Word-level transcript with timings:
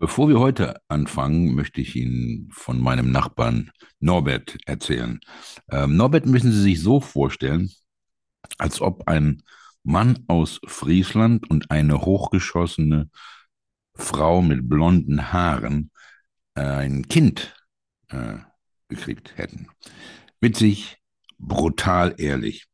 Bevor 0.00 0.30
wir 0.30 0.40
heute 0.40 0.80
anfangen, 0.88 1.54
möchte 1.54 1.82
ich 1.82 1.94
Ihnen 1.94 2.48
von 2.52 2.80
meinem 2.80 3.12
Nachbarn 3.12 3.70
Norbert 3.98 4.56
erzählen. 4.64 5.20
Ähm, 5.70 5.94
Norbert 5.94 6.24
müssen 6.24 6.52
Sie 6.52 6.62
sich 6.62 6.80
so 6.80 7.02
vorstellen, 7.02 7.70
als 8.56 8.80
ob 8.80 9.06
ein 9.08 9.42
Mann 9.82 10.24
aus 10.26 10.58
Friesland 10.64 11.50
und 11.50 11.70
eine 11.70 12.00
hochgeschossene 12.00 13.10
Frau 13.94 14.40
mit 14.40 14.70
blonden 14.70 15.34
Haaren 15.34 15.90
äh, 16.54 16.62
ein 16.62 17.06
Kind 17.06 17.54
äh, 18.08 18.38
gekriegt 18.88 19.36
hätten. 19.36 19.68
Witzig, 20.40 20.96
brutal 21.36 22.14
ehrlich. 22.16 22.68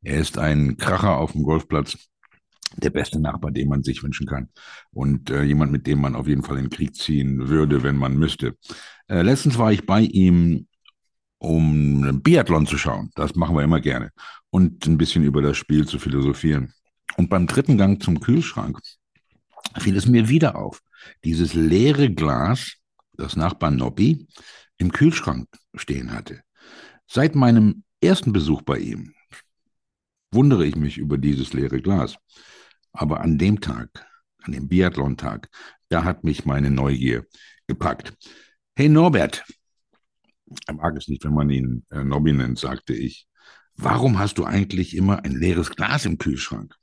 Er 0.00 0.18
ist 0.18 0.38
ein 0.38 0.78
Kracher 0.78 1.18
auf 1.18 1.32
dem 1.32 1.42
Golfplatz 1.42 2.08
der 2.76 2.90
beste 2.90 3.20
Nachbar, 3.20 3.50
den 3.50 3.68
man 3.68 3.82
sich 3.82 4.02
wünschen 4.02 4.26
kann. 4.26 4.48
Und 4.92 5.30
äh, 5.30 5.42
jemand, 5.42 5.72
mit 5.72 5.86
dem 5.86 6.00
man 6.00 6.14
auf 6.14 6.28
jeden 6.28 6.42
Fall 6.42 6.58
in 6.58 6.64
den 6.64 6.70
Krieg 6.70 6.94
ziehen 6.94 7.48
würde, 7.48 7.82
wenn 7.82 7.96
man 7.96 8.16
müsste. 8.16 8.56
Äh, 9.08 9.22
letztens 9.22 9.58
war 9.58 9.72
ich 9.72 9.86
bei 9.86 10.02
ihm, 10.02 10.66
um 11.38 12.02
einen 12.02 12.22
Biathlon 12.22 12.66
zu 12.66 12.78
schauen. 12.78 13.10
Das 13.14 13.34
machen 13.34 13.56
wir 13.56 13.62
immer 13.62 13.80
gerne. 13.80 14.10
Und 14.50 14.86
ein 14.86 14.98
bisschen 14.98 15.24
über 15.24 15.42
das 15.42 15.56
Spiel 15.56 15.86
zu 15.86 15.98
philosophieren. 15.98 16.72
Und 17.16 17.28
beim 17.28 17.46
dritten 17.46 17.76
Gang 17.76 18.02
zum 18.02 18.20
Kühlschrank 18.20 18.78
fiel 19.78 19.96
es 19.96 20.06
mir 20.06 20.28
wieder 20.28 20.56
auf. 20.56 20.80
Dieses 21.24 21.54
leere 21.54 22.10
Glas, 22.10 22.76
das 23.14 23.36
Nachbar 23.36 23.70
Nobby, 23.70 24.26
im 24.78 24.92
Kühlschrank 24.92 25.48
stehen 25.74 26.12
hatte. 26.12 26.42
Seit 27.06 27.34
meinem 27.34 27.84
ersten 28.00 28.32
Besuch 28.32 28.62
bei 28.62 28.78
ihm 28.78 29.12
wundere 30.32 30.64
ich 30.64 30.76
mich 30.76 30.98
über 30.98 31.18
dieses 31.18 31.52
leere 31.52 31.80
Glas. 31.80 32.16
Aber 32.92 33.20
an 33.20 33.38
dem 33.38 33.60
Tag, 33.60 34.06
an 34.42 34.52
dem 34.52 34.68
Biathlon-Tag, 34.68 35.48
da 35.88 36.04
hat 36.04 36.24
mich 36.24 36.44
meine 36.44 36.70
Neugier 36.70 37.24
gepackt. 37.66 38.14
Hey 38.76 38.88
Norbert, 38.88 39.44
er 40.66 40.74
mag 40.74 40.96
es 40.96 41.08
nicht, 41.08 41.24
wenn 41.24 41.34
man 41.34 41.50
ihn 41.50 41.84
äh, 41.90 42.02
Nobby 42.02 42.32
nennt, 42.32 42.58
sagte 42.58 42.94
ich. 42.94 43.26
Warum 43.76 44.18
hast 44.18 44.38
du 44.38 44.44
eigentlich 44.44 44.96
immer 44.96 45.24
ein 45.24 45.32
leeres 45.32 45.70
Glas 45.70 46.04
im 46.04 46.18
Kühlschrank? 46.18 46.74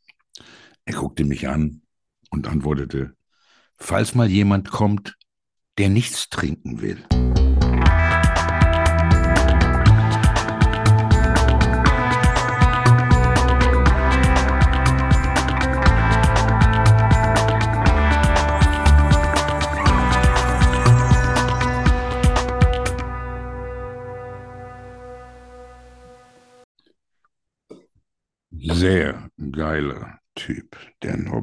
Er 0.86 0.96
guckte 0.96 1.26
mich 1.26 1.48
an 1.48 1.82
und 2.30 2.48
antwortete, 2.48 3.16
falls 3.78 4.16
mal 4.16 4.30
jemand 4.30 4.70
kommt, 4.70 5.16
der 5.78 5.90
nichts 5.90 6.30
trinken 6.30 6.82
will. 6.82 7.04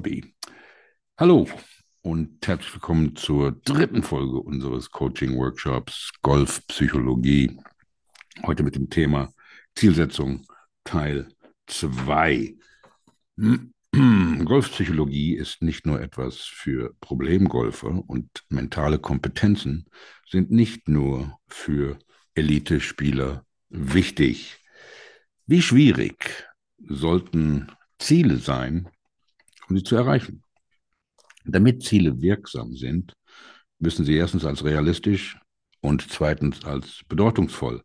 Nobby. 0.05 0.35
Hallo 1.17 1.49
und 2.03 2.47
herzlich 2.47 2.75
willkommen 2.75 3.17
zur 3.17 3.53
dritten 3.53 4.03
Folge 4.03 4.39
unseres 4.39 4.91
Coaching-Workshops 4.91 6.13
Golfpsychologie. 6.21 7.59
Heute 8.43 8.65
mit 8.65 8.75
dem 8.75 8.91
Thema 8.91 9.33
Zielsetzung 9.75 10.47
Teil 10.85 11.29
2. 11.69 12.55
Golfpsychologie 14.45 15.37
ist 15.37 15.63
nicht 15.63 15.87
nur 15.87 16.03
etwas 16.03 16.41
für 16.41 16.95
Problemgolfer 17.01 18.05
und 18.07 18.29
mentale 18.51 18.99
Kompetenzen 18.99 19.87
sind 20.29 20.51
nicht 20.51 20.87
nur 20.87 21.39
für 21.49 21.99
Elite-Spieler 22.35 23.47
wichtig. 23.71 24.59
Wie 25.47 25.63
schwierig 25.63 26.47
sollten 26.87 27.73
Ziele 27.99 28.37
sein, 28.37 28.91
um 29.69 29.77
sie 29.77 29.83
zu 29.83 29.97
erreichen. 29.97 30.43
Damit 31.45 31.83
Ziele 31.83 32.21
wirksam 32.21 32.75
sind, 32.75 33.15
müssen 33.79 34.05
sie 34.05 34.15
erstens 34.17 34.45
als 34.45 34.65
realistisch 34.65 35.39
und 35.81 36.11
zweitens 36.11 36.65
als 36.65 37.03
bedeutungsvoll 37.09 37.83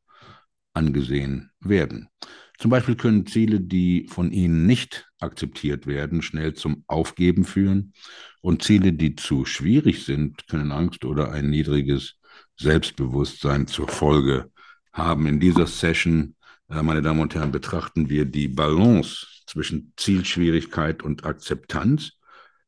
angesehen 0.73 1.51
werden. 1.59 2.09
Zum 2.57 2.71
Beispiel 2.71 2.95
können 2.95 3.25
Ziele, 3.25 3.61
die 3.61 4.07
von 4.09 4.31
Ihnen 4.31 4.65
nicht 4.65 5.09
akzeptiert 5.19 5.87
werden, 5.87 6.21
schnell 6.21 6.53
zum 6.53 6.83
Aufgeben 6.87 7.45
führen 7.45 7.93
und 8.41 8.63
Ziele, 8.63 8.93
die 8.93 9.15
zu 9.15 9.45
schwierig 9.45 10.05
sind, 10.05 10.47
können 10.47 10.71
Angst 10.71 11.05
oder 11.05 11.31
ein 11.31 11.49
niedriges 11.49 12.15
Selbstbewusstsein 12.57 13.67
zur 13.67 13.87
Folge 13.87 14.51
haben. 14.91 15.25
In 15.25 15.39
dieser 15.39 15.67
Session 15.67 16.35
äh, 16.69 16.83
meine 16.83 17.01
Damen 17.01 17.19
und 17.19 17.35
Herren, 17.35 17.51
betrachten 17.51 18.09
wir 18.09 18.25
die 18.25 18.47
Balance 18.47 19.25
zwischen 19.49 19.93
Zielschwierigkeit 19.97 21.03
und 21.03 21.25
Akzeptanz, 21.25 22.11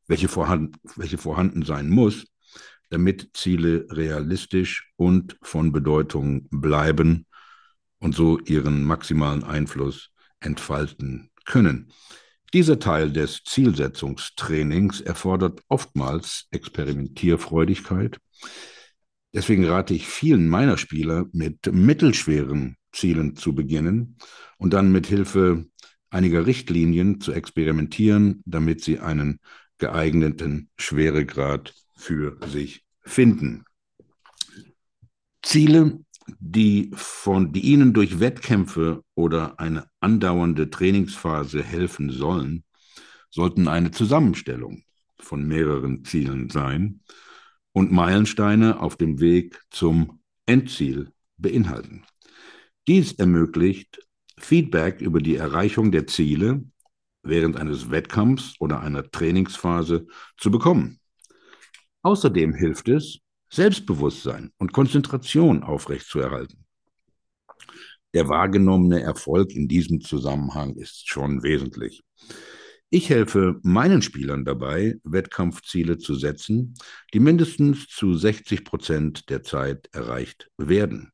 welche 0.08 0.28
vorhanden, 0.28 0.78
welche 0.96 1.16
vorhanden 1.16 1.62
sein 1.62 1.88
muss, 1.88 2.26
damit 2.90 3.30
Ziele 3.34 3.86
realistisch 3.90 4.92
und 4.96 5.36
von 5.42 5.72
Bedeutung 5.72 6.48
bleiben 6.50 7.26
und 7.98 8.14
so 8.14 8.38
ihren 8.40 8.84
maximalen 8.84 9.44
Einfluss 9.44 10.10
entfalten 10.40 11.30
können. 11.44 11.92
Dieser 12.52 12.78
Teil 12.78 13.10
des 13.10 13.44
Zielsetzungstrainings 13.44 15.00
erfordert 15.00 15.62
oftmals 15.68 16.48
Experimentierfreudigkeit. 16.50 18.18
Deswegen 19.32 19.64
rate 19.64 19.94
ich 19.94 20.06
vielen 20.06 20.48
meiner 20.48 20.76
Spieler 20.76 21.26
mit 21.32 21.72
mittelschweren 21.72 22.76
Zielen 22.92 23.36
zu 23.36 23.54
beginnen 23.54 24.18
und 24.58 24.74
dann 24.74 24.92
mit 24.92 25.06
Hilfe 25.06 25.64
einiger 26.12 26.46
Richtlinien 26.46 27.20
zu 27.20 27.32
experimentieren, 27.32 28.42
damit 28.44 28.84
sie 28.84 28.98
einen 29.00 29.40
geeigneten 29.78 30.70
Schweregrad 30.76 31.74
für 31.96 32.38
sich 32.46 32.84
finden. 33.00 33.64
Ziele, 35.42 36.00
die, 36.38 36.90
von, 36.94 37.52
die 37.52 37.62
Ihnen 37.62 37.92
durch 37.92 38.20
Wettkämpfe 38.20 39.02
oder 39.14 39.58
eine 39.58 39.88
andauernde 40.00 40.70
Trainingsphase 40.70 41.62
helfen 41.62 42.10
sollen, 42.10 42.64
sollten 43.30 43.66
eine 43.66 43.90
Zusammenstellung 43.90 44.84
von 45.18 45.46
mehreren 45.46 46.04
Zielen 46.04 46.50
sein 46.50 47.00
und 47.72 47.90
Meilensteine 47.90 48.80
auf 48.80 48.96
dem 48.96 49.18
Weg 49.18 49.60
zum 49.70 50.20
Endziel 50.46 51.10
beinhalten. 51.38 52.04
Dies 52.86 53.12
ermöglicht 53.12 54.00
Feedback 54.44 55.00
über 55.00 55.20
die 55.20 55.36
Erreichung 55.36 55.92
der 55.92 56.06
Ziele 56.06 56.64
während 57.22 57.56
eines 57.56 57.90
Wettkampfs 57.90 58.54
oder 58.58 58.80
einer 58.80 59.08
Trainingsphase 59.10 60.06
zu 60.36 60.50
bekommen. 60.50 60.98
Außerdem 62.02 62.54
hilft 62.54 62.88
es, 62.88 63.20
Selbstbewusstsein 63.48 64.50
und 64.58 64.72
Konzentration 64.72 65.62
aufrechtzuerhalten. 65.62 66.64
Der 68.14 68.28
wahrgenommene 68.28 69.02
Erfolg 69.02 69.52
in 69.52 69.68
diesem 69.68 70.00
Zusammenhang 70.00 70.74
ist 70.76 71.08
schon 71.08 71.42
wesentlich. 71.42 72.02
Ich 72.90 73.08
helfe 73.08 73.58
meinen 73.62 74.02
Spielern 74.02 74.44
dabei, 74.44 74.96
Wettkampfziele 75.04 75.96
zu 75.96 76.14
setzen, 76.14 76.74
die 77.14 77.20
mindestens 77.20 77.86
zu 77.88 78.14
60 78.14 78.64
Prozent 78.64 79.30
der 79.30 79.42
Zeit 79.42 79.88
erreicht 79.92 80.50
werden. 80.58 81.12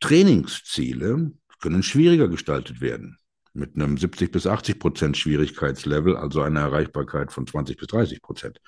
Trainingsziele 0.00 1.32
können 1.62 1.82
schwieriger 1.82 2.28
gestaltet 2.28 2.82
werden, 2.82 3.16
mit 3.54 3.76
einem 3.76 3.96
70 3.96 4.30
bis 4.30 4.46
80 4.46 4.78
Prozent 4.78 5.16
Schwierigkeitslevel, 5.16 6.16
also 6.16 6.42
einer 6.42 6.60
Erreichbarkeit 6.60 7.32
von 7.32 7.46
20 7.46 7.78
bis 7.78 7.88
30 7.88 8.20
Prozent. 8.20 8.60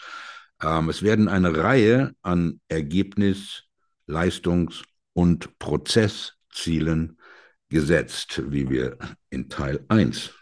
Ähm, 0.63 0.89
es 0.89 1.03
werden 1.03 1.29
eine 1.29 1.55
Reihe 1.57 2.15
an 2.23 2.61
Ergebnis-, 2.69 3.65
Leistungs- 4.07 4.83
und 5.13 5.59
Prozesszielen 5.59 7.19
gesetzt, 7.69 8.43
wie 8.49 8.71
wir 8.71 8.99
in 9.31 9.49
Teil 9.49 9.85
1 9.89 10.33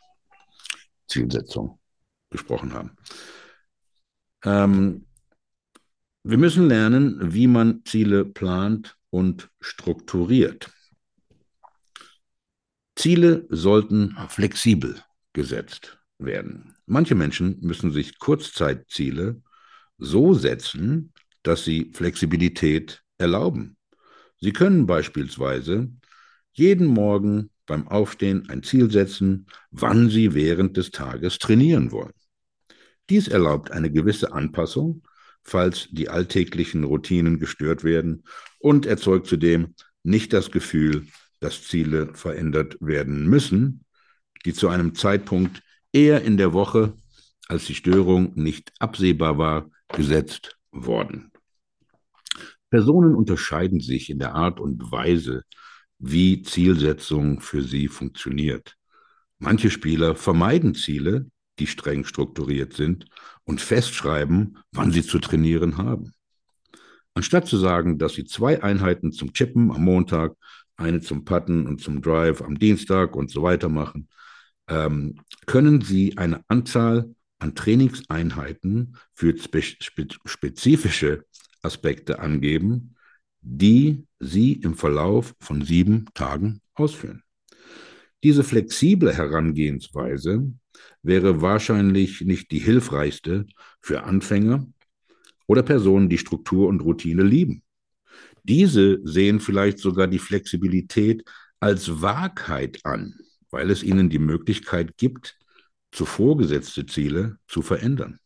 Zielsetzung 1.09 1.79
besprochen 2.31 2.73
haben. 2.73 2.97
Ähm, 4.45 5.07
wir 6.25 6.39
müssen 6.39 6.69
lernen, 6.69 7.33
wie 7.35 7.47
man 7.47 7.85
Ziele 7.85 8.25
plant 8.25 8.97
und 9.11 9.51
strukturiert. 9.61 10.71
Ziele 13.03 13.47
sollten 13.49 14.17
flexibel 14.29 14.95
gesetzt 15.33 15.99
werden. 16.19 16.77
Manche 16.87 17.17
Menschen 17.17 17.59
müssen 17.61 17.91
sich 17.91 18.21
Kurzzeitziele 18.21 19.43
so 19.99 20.35
setzen, 20.35 21.13
dass 21.43 21.65
sie 21.65 21.91
Flexibilität 21.93 23.03
erlauben. 23.19 23.77
Sie 24.41 24.53
können 24.53 24.87
beispielsweise 24.87 25.91
jeden 26.53 26.87
Morgen 26.87 27.51
beim 27.67 27.89
Aufstehen 27.89 28.49
ein 28.49 28.63
Ziel 28.63 28.89
setzen, 28.89 29.47
wann 29.73 30.09
sie 30.09 30.33
während 30.35 30.77
des 30.77 30.93
Tages 30.93 31.39
trainieren 31.39 31.91
wollen. 31.91 32.13
Dies 33.11 33.27
erlaubt 33.27 33.73
eine 33.73 33.91
gewisse 33.91 34.33
Anpassung 34.33 35.03
falls 35.43 35.89
die 35.91 36.09
alltäglichen 36.09 36.85
Routinen 36.85 37.39
gestört 37.39 37.85
werden 37.85 38.25
und 38.59 38.87
erzeugt 38.87 39.27
zudem 39.27 39.75
nicht 40.03 40.33
das 40.33 40.51
Gefühl, 40.51 41.07
dass 41.43 41.65
Ziele 41.65 42.15
verändert 42.15 42.77
werden 42.81 43.29
müssen, 43.29 43.85
die 44.45 44.55
zu 44.55 44.69
einem 44.69 44.95
Zeitpunkt 44.95 45.63
eher 45.93 46.23
in 46.23 46.37
der 46.37 46.53
Woche, 46.53 46.95
als 47.49 47.67
die 47.67 47.75
Störung 47.75 48.33
nicht 48.35 48.73
absehbar 48.79 49.39
war, 49.39 49.71
gesetzt 49.89 50.57
worden. 50.71 51.31
Personen 52.71 53.15
unterscheiden 53.15 53.81
sich 53.81 54.09
in 54.09 54.19
der 54.19 54.35
Art 54.35 54.59
und 54.59 54.91
Weise, 54.91 55.43
wie 55.99 56.43
Zielsetzung 56.43 57.41
für 57.41 57.63
sie 57.63 57.89
funktioniert. 57.89 58.77
Manche 59.39 59.71
Spieler 59.71 60.15
vermeiden 60.17 60.75
Ziele, 60.75 61.27
die 61.59 61.67
streng 61.67 62.05
strukturiert 62.05 62.73
sind 62.73 63.07
und 63.45 63.61
festschreiben, 63.61 64.59
wann 64.73 64.91
sie 64.91 65.03
zu 65.03 65.19
trainieren 65.19 65.77
haben. 65.77 66.13
Anstatt 67.15 67.47
zu 67.47 67.59
sagen, 67.59 67.99
dass 67.99 68.15
sie 68.15 68.25
zwei 68.25 68.63
Einheiten 68.63 69.13
zum 69.13 69.35
Chippen 69.35 69.71
am 69.71 69.85
Montag, 69.85 70.35
eine 70.77 71.01
zum 71.01 71.25
Putten 71.25 71.67
und 71.67 71.81
zum 71.81 72.03
Drive 72.03 72.43
am 72.43 72.59
Dienstag 72.59 73.17
und 73.17 73.31
so 73.31 73.43
weiter 73.43 73.69
machen, 73.69 74.09
ähm, 74.69 75.21
können 75.47 75.81
sie 75.81 76.17
eine 76.19 76.43
Anzahl 76.49 77.15
an 77.39 77.55
Trainingseinheiten 77.55 78.97
für 79.15 79.37
spe 79.37 79.63
spezifische 80.25 81.25
Aspekte 81.63 82.21
angeben, 82.21 82.95
die 83.41 84.07
Sie 84.21 84.53
im 84.53 84.75
Verlauf 84.75 85.35
von 85.41 85.63
sieben 85.63 86.07
Tagen 86.15 86.61
ausführen. 86.75 87.23
Diese 88.23 88.45
flexible 88.45 89.13
Herangehensweise 89.13 90.53
wäre 91.03 91.43
wahrscheinlich 91.43 92.21
nicht 92.21 92.53
die 92.53 92.61
hilfreichste 92.61 93.47
für 93.81 94.05
Anfänger 94.05 94.67
oder 95.49 95.65
Personen, 95.65 96.09
die 96.09 96.19
Struktur 96.19 96.69
und 96.69 96.83
Routine 96.83 97.25
lieben. 97.25 97.65
Diese 98.45 99.01
sehen 99.05 99.41
vielleicht 99.41 99.79
sogar 99.79 100.09
die 100.09 100.19
Flexibilität 100.19 101.25
als 101.61 102.03
Wahrheit 102.03 102.81
an, 102.85 103.15
weil 103.51 103.71
es 103.71 103.83
ihnen 103.83 104.11
die 104.11 104.19
Möglichkeit 104.19 104.97
gibt, 104.97 105.39
zuvor 105.93 106.37
gesetzte 106.37 106.87
Ziele 106.87 107.37
zu 107.47 107.63
verändern. 107.63 108.19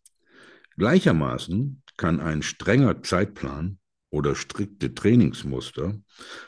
Gleichermaßen 0.78 1.82
kann 1.96 2.20
ein 2.20 2.42
strenger 2.42 3.02
Zeitplan 3.02 3.78
oder 4.10 4.34
strikte 4.34 4.94
Trainingsmuster 4.94 6.00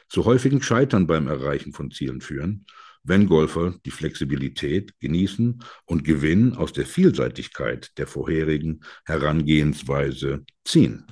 zu 0.08 0.24
häufigen 0.24 0.62
Scheitern 0.62 1.06
beim 1.06 1.26
Erreichen 1.26 1.72
von 1.72 1.90
Zielen 1.90 2.20
führen, 2.20 2.66
wenn 3.02 3.26
Golfer 3.26 3.74
die 3.84 3.90
Flexibilität 3.90 4.98
genießen 5.00 5.62
und 5.86 6.04
Gewinn 6.04 6.54
aus 6.54 6.72
der 6.72 6.86
Vielseitigkeit 6.86 7.96
der 7.98 8.06
vorherigen 8.06 8.80
Herangehensweise 9.04 10.44
ziehen. 10.64 11.06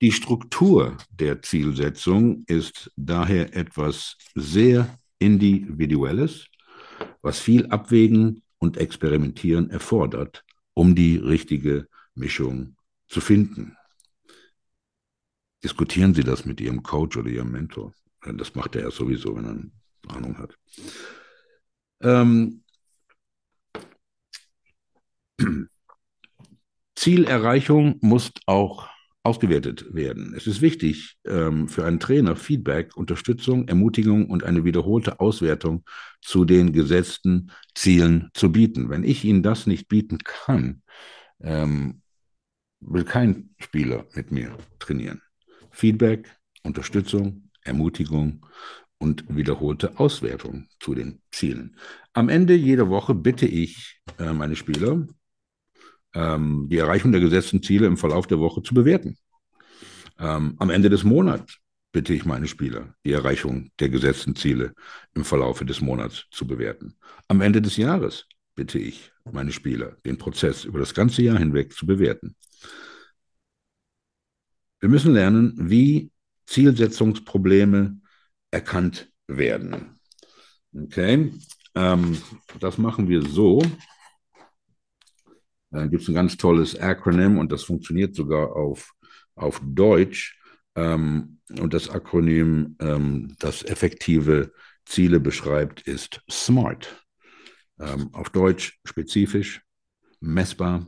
Die 0.00 0.12
Struktur 0.12 0.96
der 1.10 1.42
Zielsetzung 1.42 2.44
ist 2.46 2.90
daher 2.96 3.56
etwas 3.56 4.16
sehr 4.34 4.98
Individuelles, 5.18 6.46
was 7.20 7.40
viel 7.40 7.66
Abwägen 7.66 8.42
und 8.58 8.76
Experimentieren 8.76 9.70
erfordert, 9.70 10.44
um 10.74 10.94
die 10.94 11.16
richtige 11.16 11.88
Mischung 12.14 12.76
zu 13.08 13.20
finden. 13.20 13.76
Diskutieren 15.64 16.14
Sie 16.14 16.22
das 16.22 16.44
mit 16.44 16.60
Ihrem 16.60 16.84
Coach 16.84 17.16
oder 17.16 17.30
Ihrem 17.30 17.50
Mentor. 17.50 17.92
Das 18.22 18.54
macht 18.54 18.76
er 18.76 18.82
ja 18.82 18.90
sowieso, 18.92 19.34
wenn 19.34 19.72
er 20.06 20.14
Ahnung 20.14 20.38
hat. 20.38 20.56
Ähm, 22.00 22.62
Zielerreichung 26.94 27.98
muss 28.00 28.30
auch 28.46 28.88
ausgewertet 29.28 29.94
werden. 29.94 30.32
Es 30.34 30.46
ist 30.46 30.62
wichtig 30.62 31.18
ähm, 31.26 31.68
für 31.68 31.84
einen 31.84 32.00
Trainer 32.00 32.34
Feedback, 32.34 32.96
Unterstützung, 32.96 33.68
Ermutigung 33.68 34.30
und 34.30 34.42
eine 34.42 34.64
wiederholte 34.64 35.20
Auswertung 35.20 35.84
zu 36.22 36.46
den 36.46 36.72
gesetzten 36.72 37.50
Zielen 37.74 38.30
zu 38.32 38.50
bieten. 38.50 38.88
Wenn 38.88 39.04
ich 39.04 39.24
Ihnen 39.24 39.42
das 39.42 39.66
nicht 39.66 39.86
bieten 39.88 40.18
kann, 40.24 40.82
ähm, 41.40 42.00
will 42.80 43.04
kein 43.04 43.50
Spieler 43.58 44.06
mit 44.14 44.32
mir 44.32 44.56
trainieren. 44.78 45.20
Feedback, 45.70 46.34
Unterstützung, 46.62 47.50
Ermutigung 47.62 48.46
und 48.96 49.24
wiederholte 49.28 49.98
Auswertung 49.98 50.68
zu 50.80 50.94
den 50.94 51.20
Zielen. 51.30 51.76
Am 52.14 52.30
Ende 52.30 52.54
jeder 52.54 52.88
Woche 52.88 53.14
bitte 53.14 53.46
ich 53.46 54.00
äh, 54.18 54.32
meine 54.32 54.56
Spieler, 54.56 55.06
ähm, 56.14 56.68
die 56.70 56.78
Erreichung 56.78 57.12
der 57.12 57.20
gesetzten 57.20 57.62
Ziele 57.62 57.86
im 57.86 57.96
Verlauf 57.96 58.26
der 58.26 58.38
Woche 58.38 58.62
zu 58.62 58.74
bewerten. 58.74 59.16
Ähm, 60.18 60.54
am 60.58 60.70
Ende 60.70 60.90
des 60.90 61.04
Monats 61.04 61.58
bitte 61.92 62.12
ich 62.12 62.24
meine 62.24 62.46
Spieler, 62.46 62.94
die 63.04 63.12
Erreichung 63.12 63.70
der 63.78 63.88
gesetzten 63.88 64.36
Ziele 64.36 64.74
im 65.14 65.24
Verlauf 65.24 65.60
des 65.60 65.80
Monats 65.80 66.26
zu 66.30 66.46
bewerten. 66.46 66.94
Am 67.28 67.40
Ende 67.40 67.62
des 67.62 67.76
Jahres 67.76 68.26
bitte 68.54 68.78
ich 68.78 69.12
meine 69.30 69.52
Spieler, 69.52 69.96
den 70.04 70.18
Prozess 70.18 70.64
über 70.64 70.78
das 70.78 70.94
ganze 70.94 71.22
Jahr 71.22 71.38
hinweg 71.38 71.72
zu 71.72 71.86
bewerten. 71.86 72.36
Wir 74.80 74.88
müssen 74.88 75.12
lernen, 75.12 75.54
wie 75.56 76.10
Zielsetzungsprobleme 76.46 78.00
erkannt 78.50 79.10
werden. 79.26 79.98
Okay, 80.74 81.32
ähm, 81.74 82.18
das 82.60 82.78
machen 82.78 83.08
wir 83.08 83.22
so. 83.22 83.62
Da 85.70 85.86
gibt 85.86 86.02
es 86.02 86.08
ein 86.08 86.14
ganz 86.14 86.36
tolles 86.36 86.78
Akronym 86.78 87.38
und 87.38 87.52
das 87.52 87.64
funktioniert 87.64 88.14
sogar 88.14 88.56
auf, 88.56 88.92
auf 89.34 89.60
Deutsch. 89.62 90.40
Ähm, 90.74 91.40
und 91.58 91.74
das 91.74 91.90
Akronym, 91.90 92.76
ähm, 92.80 93.34
das 93.38 93.64
effektive 93.64 94.52
Ziele 94.84 95.20
beschreibt, 95.20 95.82
ist 95.82 96.22
SMART. 96.30 97.04
Ähm, 97.80 98.12
auf 98.12 98.30
Deutsch 98.30 98.78
spezifisch, 98.84 99.62
messbar, 100.20 100.86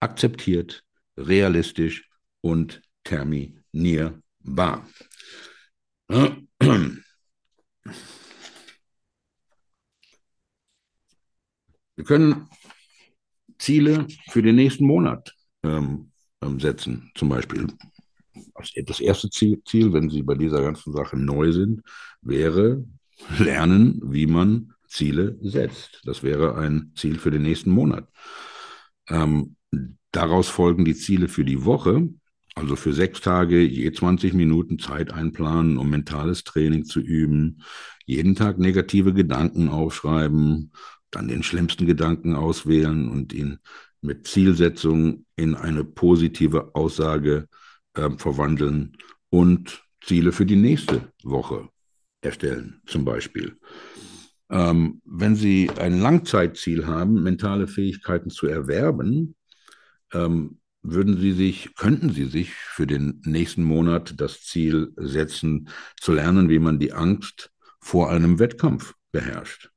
akzeptiert, 0.00 0.84
realistisch 1.16 2.08
und 2.40 2.82
terminierbar. 3.04 4.86
Wir 11.94 12.04
können 12.04 12.48
Ziele 13.62 14.06
für 14.28 14.42
den 14.42 14.56
nächsten 14.56 14.86
Monat 14.86 15.34
ähm, 15.62 16.10
ähm, 16.42 16.58
setzen, 16.58 17.12
zum 17.14 17.28
Beispiel. 17.28 17.68
Das 18.86 19.00
erste 19.00 19.30
Ziel, 19.30 19.62
Ziel, 19.64 19.92
wenn 19.92 20.10
Sie 20.10 20.22
bei 20.22 20.34
dieser 20.34 20.62
ganzen 20.62 20.92
Sache 20.92 21.16
neu 21.16 21.52
sind, 21.52 21.82
wäre 22.22 22.84
lernen, 23.38 24.00
wie 24.04 24.26
man 24.26 24.72
Ziele 24.88 25.38
setzt. 25.42 26.02
Das 26.04 26.22
wäre 26.22 26.56
ein 26.56 26.92
Ziel 26.96 27.18
für 27.18 27.30
den 27.30 27.42
nächsten 27.42 27.70
Monat. 27.70 28.08
Ähm, 29.08 29.56
daraus 30.10 30.48
folgen 30.48 30.84
die 30.84 30.96
Ziele 30.96 31.28
für 31.28 31.44
die 31.44 31.64
Woche. 31.64 32.08
Also 32.54 32.76
für 32.76 32.92
sechs 32.92 33.20
Tage 33.20 33.62
je 33.62 33.90
20 33.92 34.34
Minuten 34.34 34.78
Zeit 34.78 35.12
einplanen, 35.12 35.78
um 35.78 35.88
mentales 35.88 36.44
Training 36.44 36.84
zu 36.84 37.00
üben, 37.00 37.62
jeden 38.04 38.34
Tag 38.34 38.58
negative 38.58 39.14
Gedanken 39.14 39.68
aufschreiben, 39.68 40.72
dann 41.12 41.28
den 41.28 41.44
schlimmsten 41.44 41.86
Gedanken 41.86 42.34
auswählen 42.34 43.08
und 43.08 43.32
ihn 43.32 43.58
mit 44.00 44.26
Zielsetzung 44.26 45.24
in 45.36 45.54
eine 45.54 45.84
positive 45.84 46.74
Aussage 46.74 47.48
äh, 47.94 48.10
verwandeln 48.16 48.96
und 49.30 49.84
Ziele 50.02 50.32
für 50.32 50.46
die 50.46 50.56
nächste 50.56 51.12
Woche 51.22 51.68
erstellen, 52.20 52.82
zum 52.86 53.04
Beispiel. 53.04 53.56
Ähm, 54.50 55.00
wenn 55.04 55.36
Sie 55.36 55.70
ein 55.70 56.00
Langzeitziel 56.00 56.86
haben, 56.86 57.22
mentale 57.22 57.68
Fähigkeiten 57.68 58.30
zu 58.30 58.46
erwerben, 58.46 59.34
ähm, 60.12 60.58
würden 60.82 61.18
Sie 61.18 61.32
sich, 61.32 61.74
könnten 61.76 62.12
Sie 62.12 62.24
sich 62.24 62.52
für 62.52 62.86
den 62.86 63.22
nächsten 63.24 63.62
Monat 63.62 64.14
das 64.20 64.42
Ziel 64.42 64.92
setzen, 64.96 65.68
zu 66.00 66.12
lernen, 66.12 66.48
wie 66.48 66.58
man 66.58 66.80
die 66.80 66.92
Angst 66.92 67.52
vor 67.80 68.10
einem 68.10 68.38
Wettkampf 68.38 68.94
beherrscht. 69.12 69.71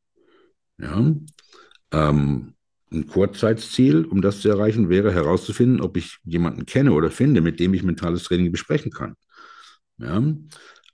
Ja? 0.78 1.16
Ähm, 1.92 2.54
ein 2.92 3.08
Kurzzeitziel, 3.08 4.06
um 4.06 4.22
das 4.22 4.42
zu 4.42 4.50
erreichen, 4.50 4.90
wäre 4.90 5.14
herauszufinden, 5.14 5.82
ob 5.82 5.98
ich 5.98 6.18
jemanden 6.24 6.66
kenne 6.66 6.94
oder 6.94 7.12
finde, 7.12 7.42
mit 7.42 7.60
dem 7.60 7.74
ich 7.74 7.84
mentales 7.84 8.24
Training 8.24 8.52
besprechen 8.52 8.92
kann. 8.92 9.16
Ja? 9.98 10.24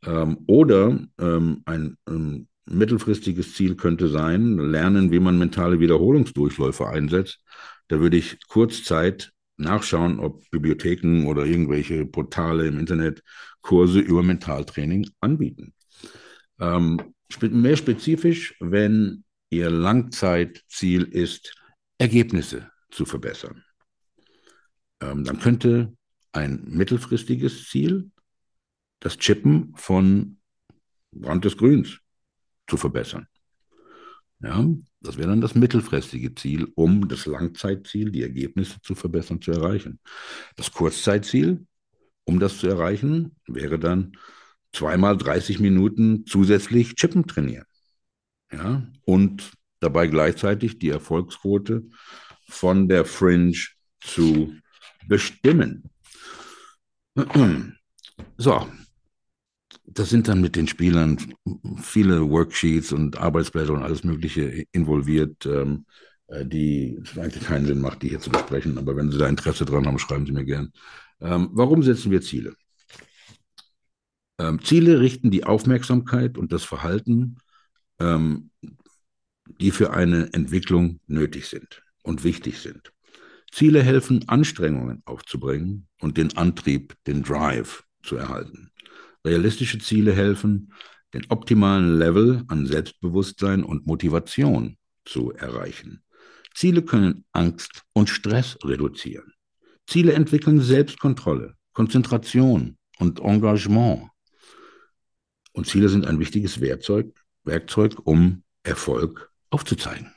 Ähm, 0.03 0.37
oder 0.47 0.99
ähm, 1.19 1.61
ein, 1.65 1.97
ein 2.05 2.47
mittelfristiges 2.65 3.53
Ziel 3.55 3.75
könnte 3.75 4.07
sein, 4.07 4.57
lernen, 4.57 5.11
wie 5.11 5.19
man 5.19 5.37
mentale 5.37 5.79
Wiederholungsdurchläufe 5.79 6.87
einsetzt. 6.87 7.43
Da 7.87 7.99
würde 7.99 8.17
ich 8.17 8.39
Kurzzeit 8.47 9.31
nachschauen, 9.57 10.19
ob 10.19 10.49
Bibliotheken 10.49 11.25
oder 11.27 11.45
irgendwelche 11.45 12.05
Portale 12.05 12.67
im 12.67 12.79
Internet 12.79 13.21
Kurse 13.61 13.99
über 13.99 14.23
Mentaltraining 14.23 15.09
anbieten. 15.19 15.73
Ähm, 16.59 16.99
mehr 17.41 17.77
spezifisch, 17.77 18.55
wenn 18.59 19.23
Ihr 19.51 19.69
Langzeitziel 19.69 21.03
ist, 21.03 21.53
Ergebnisse 21.97 22.71
zu 22.89 23.05
verbessern. 23.05 23.63
Ähm, 25.01 25.25
dann 25.25 25.39
könnte 25.39 25.93
ein 26.31 26.63
mittelfristiges 26.65 27.67
Ziel 27.67 28.09
das 29.01 29.17
Chippen 29.17 29.73
von 29.75 30.37
Brand 31.11 31.43
des 31.43 31.57
Grüns 31.57 31.99
zu 32.65 32.77
verbessern. 32.77 33.27
Ja, 34.39 34.65
das 35.01 35.17
wäre 35.17 35.27
dann 35.27 35.41
das 35.41 35.53
mittelfristige 35.53 36.33
Ziel, 36.33 36.71
um 36.75 37.09
das 37.09 37.25
Langzeitziel, 37.25 38.09
die 38.09 38.23
Ergebnisse 38.23 38.79
zu 38.81 38.95
verbessern, 38.95 39.41
zu 39.41 39.51
erreichen. 39.51 39.99
Das 40.55 40.71
Kurzzeitziel, 40.71 41.67
um 42.23 42.39
das 42.39 42.57
zu 42.57 42.67
erreichen, 42.67 43.35
wäre 43.47 43.77
dann 43.77 44.13
zweimal 44.71 45.17
30 45.17 45.59
Minuten 45.59 46.25
zusätzlich 46.25 46.95
Chippen 46.95 47.27
trainieren. 47.27 47.65
Ja, 48.51 48.85
und 49.05 49.51
dabei 49.79 50.07
gleichzeitig 50.07 50.79
die 50.79 50.89
Erfolgsquote 50.89 51.83
von 52.49 52.89
der 52.89 53.05
Fringe 53.05 53.57
zu 54.01 54.53
bestimmen. 55.07 55.89
So, 58.37 58.67
das 59.85 60.09
sind 60.09 60.27
dann 60.27 60.41
mit 60.41 60.55
den 60.55 60.67
Spielern 60.67 61.17
viele 61.81 62.29
Worksheets 62.29 62.91
und 62.91 63.17
Arbeitsblätter 63.17 63.73
und 63.73 63.83
alles 63.83 64.03
Mögliche 64.03 64.65
involviert, 64.71 65.45
ähm, 65.45 65.85
äh, 66.27 66.45
die 66.45 66.99
es 67.03 67.17
eigentlich 67.17 67.43
keinen 67.43 67.65
Sinn 67.65 67.81
macht, 67.81 68.01
die 68.03 68.09
hier 68.09 68.19
zu 68.19 68.29
besprechen. 68.29 68.77
Aber 68.77 68.95
wenn 68.95 69.11
Sie 69.11 69.17
da 69.17 69.27
Interesse 69.27 69.65
dran 69.65 69.85
haben, 69.87 69.99
schreiben 69.99 70.25
Sie 70.25 70.31
mir 70.31 70.45
gern. 70.45 70.71
Ähm, 71.19 71.49
warum 71.53 71.83
setzen 71.83 72.11
wir 72.11 72.21
Ziele? 72.21 72.53
Ähm, 74.39 74.63
Ziele 74.63 74.99
richten 74.99 75.31
die 75.31 75.43
Aufmerksamkeit 75.43 76.37
und 76.37 76.51
das 76.51 76.63
Verhalten, 76.63 77.37
ähm, 78.01 78.49
die 79.59 79.71
für 79.71 79.91
eine 79.91 80.33
Entwicklung 80.33 80.99
nötig 81.07 81.47
sind 81.47 81.83
und 82.03 82.23
wichtig 82.23 82.59
sind. 82.59 82.91
Ziele 83.51 83.83
helfen, 83.83 84.27
Anstrengungen 84.27 85.03
aufzubringen 85.05 85.87
und 85.99 86.17
den 86.17 86.35
Antrieb, 86.37 86.95
den 87.05 87.21
Drive 87.21 87.83
zu 88.01 88.15
erhalten. 88.15 88.71
Realistische 89.25 89.77
Ziele 89.79 90.13
helfen, 90.13 90.73
den 91.13 91.25
optimalen 91.29 91.97
Level 91.97 92.43
an 92.47 92.65
Selbstbewusstsein 92.65 93.63
und 93.63 93.85
Motivation 93.85 94.77
zu 95.05 95.31
erreichen. 95.33 96.03
Ziele 96.53 96.81
können 96.81 97.25
Angst 97.33 97.83
und 97.93 98.09
Stress 98.09 98.57
reduzieren. 98.63 99.33
Ziele 99.85 100.13
entwickeln 100.13 100.61
Selbstkontrolle, 100.61 101.55
Konzentration 101.73 102.77
und 102.99 103.19
Engagement. 103.19 104.09
Und 105.53 105.67
Ziele 105.67 105.89
sind 105.89 106.07
ein 106.07 106.19
wichtiges 106.19 106.61
Werkzeug, 106.61 107.13
Werkzeug 107.43 107.95
um 108.05 108.43
Erfolg 108.63 109.31
aufzuzeigen. 109.49 110.13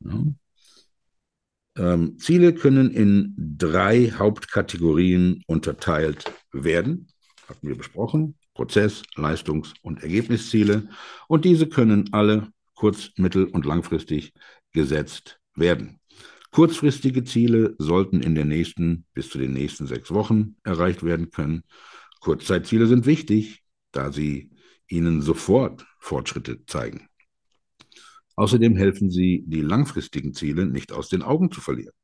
Ja. 0.00 0.24
Ähm, 1.76 2.18
Ziele 2.18 2.54
können 2.54 2.90
in 2.90 3.34
drei 3.36 4.10
Hauptkategorien 4.10 5.42
unterteilt 5.46 6.32
werden 6.52 7.08
hatten 7.48 7.66
wir 7.66 7.76
besprochen, 7.76 8.36
Prozess-, 8.54 9.02
Leistungs- 9.16 9.74
und 9.82 10.02
Ergebnisziele. 10.02 10.88
Und 11.28 11.44
diese 11.44 11.66
können 11.68 12.12
alle 12.12 12.48
kurz-, 12.74 13.12
mittel- 13.16 13.46
und 13.46 13.64
langfristig 13.64 14.32
gesetzt 14.72 15.40
werden. 15.54 15.98
Kurzfristige 16.50 17.24
Ziele 17.24 17.74
sollten 17.78 18.20
in 18.20 18.34
den 18.34 18.48
nächsten 18.48 19.04
bis 19.14 19.28
zu 19.28 19.38
den 19.38 19.52
nächsten 19.52 19.86
sechs 19.86 20.10
Wochen 20.10 20.56
erreicht 20.64 21.02
werden 21.02 21.30
können. 21.30 21.62
Kurzzeitziele 22.20 22.86
sind 22.86 23.06
wichtig, 23.06 23.62
da 23.92 24.12
sie 24.12 24.50
Ihnen 24.88 25.22
sofort 25.22 25.86
Fortschritte 25.98 26.64
zeigen. 26.66 27.08
Außerdem 28.36 28.76
helfen 28.76 29.10
sie, 29.10 29.44
die 29.46 29.62
langfristigen 29.62 30.32
Ziele 30.32 30.66
nicht 30.66 30.92
aus 30.92 31.08
den 31.08 31.22
Augen 31.22 31.50
zu 31.50 31.60
verlieren. 31.60 31.94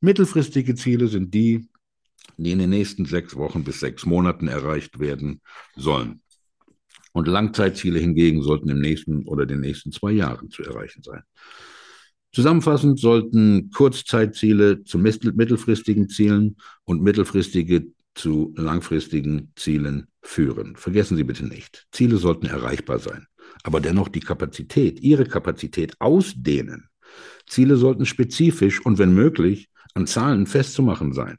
Mittelfristige 0.00 0.74
Ziele 0.74 1.08
sind 1.08 1.32
die, 1.32 1.68
die 2.36 2.52
in 2.52 2.58
den 2.58 2.70
nächsten 2.70 3.04
sechs 3.04 3.36
Wochen 3.36 3.64
bis 3.64 3.80
sechs 3.80 4.04
Monaten 4.04 4.48
erreicht 4.48 4.98
werden 4.98 5.40
sollen. 5.76 6.20
Und 7.12 7.28
Langzeitziele 7.28 7.98
hingegen 7.98 8.42
sollten 8.42 8.68
im 8.68 8.80
nächsten 8.80 9.26
oder 9.26 9.46
den 9.46 9.60
nächsten 9.60 9.92
zwei 9.92 10.12
Jahren 10.12 10.50
zu 10.50 10.62
erreichen 10.62 11.02
sein. 11.02 11.22
Zusammenfassend 12.32 12.98
sollten 12.98 13.70
Kurzzeitziele 13.70 14.84
zu 14.84 14.98
mittelfristigen 14.98 16.08
Zielen 16.08 16.56
und 16.84 17.02
mittelfristige 17.02 17.86
zu 18.14 18.54
langfristigen 18.56 19.52
Zielen 19.56 20.08
führen. 20.22 20.76
Vergessen 20.76 21.16
Sie 21.16 21.24
bitte 21.24 21.46
nicht, 21.46 21.86
Ziele 21.92 22.16
sollten 22.16 22.46
erreichbar 22.46 22.98
sein, 22.98 23.26
aber 23.62 23.80
dennoch 23.80 24.08
die 24.08 24.20
Kapazität, 24.20 25.00
Ihre 25.00 25.26
Kapazität 25.26 26.00
ausdehnen. 26.00 26.88
Ziele 27.46 27.76
sollten 27.76 28.06
spezifisch 28.06 28.84
und 28.84 28.98
wenn 28.98 29.14
möglich 29.14 29.68
an 29.94 30.06
Zahlen 30.06 30.46
festzumachen 30.46 31.12
sein. 31.12 31.38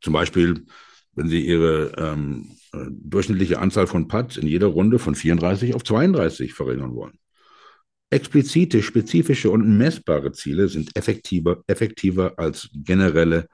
Zum 0.00 0.12
Beispiel, 0.12 0.64
wenn 1.14 1.28
Sie 1.28 1.44
Ihre 1.44 1.92
ähm, 1.98 2.56
äh, 2.72 2.86
durchschnittliche 2.88 3.58
Anzahl 3.58 3.86
von 3.86 4.08
Putts 4.08 4.36
in 4.36 4.46
jeder 4.46 4.68
Runde 4.68 4.98
von 4.98 5.14
34 5.14 5.74
auf 5.74 5.84
32 5.84 6.54
verringern 6.54 6.94
wollen. 6.94 7.18
Explizite, 8.10 8.82
spezifische 8.82 9.50
und 9.50 9.76
messbare 9.76 10.32
Ziele 10.32 10.68
sind 10.68 10.96
effektiver, 10.96 11.62
effektiver 11.66 12.38
als 12.38 12.68
generelle, 12.72 13.48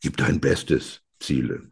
gibt 0.00 0.20
ein 0.20 0.40
Bestes 0.40 1.00
Ziele, 1.20 1.70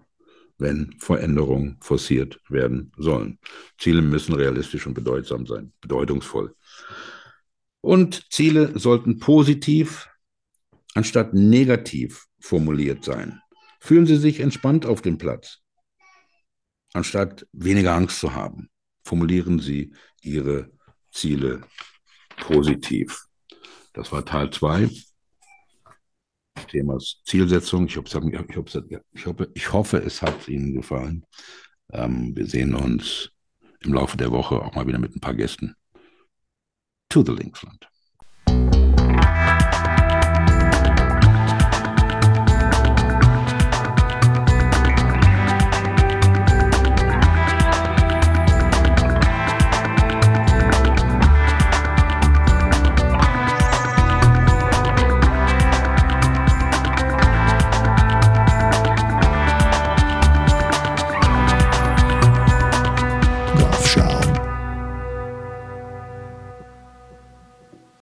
wenn 0.63 0.95
Veränderungen 0.99 1.77
forciert 1.81 2.41
werden 2.49 2.93
sollen. 2.97 3.39
Ziele 3.79 4.01
müssen 4.01 4.35
realistisch 4.35 4.87
und 4.87 4.95
bedeutsam 4.95 5.47
sein, 5.47 5.73
bedeutungsvoll. 5.81 6.55
Und 7.81 8.33
Ziele 8.33 8.79
sollten 8.79 9.19
positiv 9.19 10.09
anstatt 10.95 11.35
negativ 11.35 12.27
formuliert 12.41 13.05
sein. 13.05 13.41
Fühlen 13.81 14.07
Sie 14.07 14.17
sich 14.17 14.41
entspannt 14.41 14.87
auf 14.87 15.03
dem 15.03 15.19
Platz. 15.19 15.59
Anstatt 16.95 17.47
weniger 17.53 17.95
Angst 17.95 18.21
zu 18.21 18.35
haben, 18.35 18.69
formulieren 19.03 19.59
Sie 19.59 19.95
Ihre 20.21 20.71
Ziele 21.11 21.63
positiv. 22.37 23.27
Das 23.93 24.13
war 24.13 24.25
Teil 24.25 24.51
2 24.51 24.89
Themas 26.73 27.21
Zielsetzung. 27.27 27.87
Ich 27.87 27.97
hoffe, 27.99 28.09
ich 29.13 29.27
hoffe, 29.27 29.51
ich 29.55 29.73
hoffe, 29.73 29.99
es 29.99 30.23
hat 30.23 30.49
Ihnen 30.49 30.75
gefallen. 30.75 31.27
Ähm, 31.93 32.35
wir 32.35 32.47
sehen 32.47 32.75
uns 32.75 33.31
im 33.81 33.93
Laufe 33.93 34.17
der 34.17 34.33
Woche 34.33 34.57
auch 34.57 34.75
mal 34.75 34.87
wieder 34.87 34.99
mit 34.99 35.15
ein 35.15 35.21
paar 35.21 35.35
Gästen. 35.35 35.75
To 37.11 37.23
the 37.23 37.33
Linksland. 37.33 37.92